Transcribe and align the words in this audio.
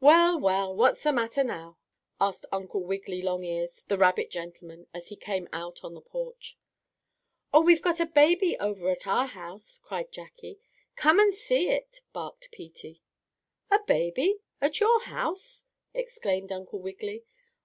"Well, 0.00 0.40
well! 0.40 0.74
What's 0.74 1.04
the 1.04 1.12
matter 1.12 1.44
now?" 1.44 1.78
asked 2.20 2.46
Uncle 2.50 2.82
Wiggily 2.82 3.22
Longears, 3.22 3.84
the 3.86 3.96
rabbit 3.96 4.28
gentleman, 4.28 4.88
as 4.92 5.06
he 5.06 5.14
came 5.14 5.48
out 5.52 5.84
on 5.84 5.94
the 5.94 6.00
porch. 6.00 6.58
"Oh, 7.54 7.60
we've 7.60 7.80
got 7.80 8.00
a 8.00 8.06
baby 8.06 8.58
over 8.58 8.88
at 8.90 9.06
our 9.06 9.26
house!" 9.26 9.78
cried 9.84 10.10
Jackie. 10.10 10.58
"Come 10.96 11.20
and 11.20 11.32
see 11.32 11.70
it!" 11.70 12.00
barked 12.12 12.50
Peetie. 12.50 13.04
"A 13.70 13.78
baby? 13.86 14.40
At 14.60 14.80
your 14.80 14.98
house?" 15.02 15.62
exclaimed 15.94 16.50
Uncle 16.50 16.80
Wiggily. 16.80 17.22